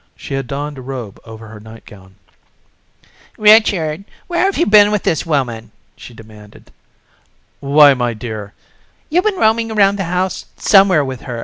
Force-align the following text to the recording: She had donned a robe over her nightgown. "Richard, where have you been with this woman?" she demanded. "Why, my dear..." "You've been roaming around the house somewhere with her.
She 0.15 0.33
had 0.33 0.47
donned 0.47 0.79
a 0.79 0.81
robe 0.81 1.19
over 1.25 1.49
her 1.49 1.59
nightgown. 1.59 2.15
"Richard, 3.37 4.03
where 4.25 4.39
have 4.45 4.57
you 4.57 4.65
been 4.65 4.89
with 4.89 5.03
this 5.03 5.27
woman?" 5.27 5.69
she 5.95 6.11
demanded. 6.15 6.71
"Why, 7.59 7.93
my 7.93 8.15
dear..." 8.15 8.53
"You've 9.11 9.25
been 9.25 9.35
roaming 9.35 9.71
around 9.71 9.97
the 9.97 10.05
house 10.05 10.45
somewhere 10.57 11.05
with 11.05 11.21
her. 11.21 11.39